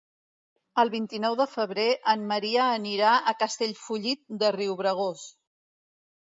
[0.83, 5.31] El vint-i-nou de febrer en Maria anirà a Castellfollit de Riubregós.